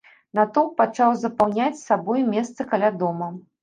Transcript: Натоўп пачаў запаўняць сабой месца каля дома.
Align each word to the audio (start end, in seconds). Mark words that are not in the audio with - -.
Натоўп 0.39 0.73
пачаў 0.79 1.13
запаўняць 1.25 1.71
сабой 1.87 2.29
месца 2.35 2.71
каля 2.75 2.95
дома. 3.01 3.35